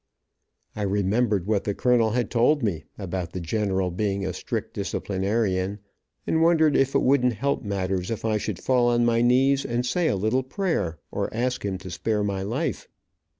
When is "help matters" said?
7.33-8.09